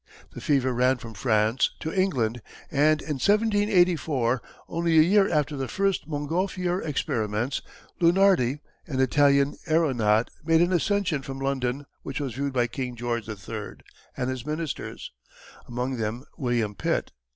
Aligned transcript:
The 0.33 0.41
fever 0.41 0.73
ran 0.73 0.97
from 0.97 1.13
France 1.13 1.69
to 1.79 1.93
England 1.93 2.41
and 2.71 3.01
in 3.03 3.17
1784, 3.19 4.41
only 4.67 4.97
a 4.97 5.01
year 5.03 5.31
after 5.31 5.55
the 5.55 5.67
first 5.67 6.07
Montgolfier 6.07 6.81
experiments, 6.81 7.61
Lunardi, 7.99 8.61
an 8.87 8.99
Italian 8.99 9.57
aeronaut 9.69 10.31
made 10.43 10.61
an 10.63 10.73
ascension 10.73 11.21
from 11.21 11.37
London 11.39 11.85
which 12.01 12.19
was 12.19 12.33
viewed 12.33 12.51
by 12.53 12.65
King 12.65 12.95
George 12.95 13.29
III. 13.29 13.73
and 14.17 14.31
his 14.31 14.43
ministers, 14.43 15.11
among 15.67 15.97
them 15.97 16.23
William 16.35 16.73
Pitt. 16.73 17.11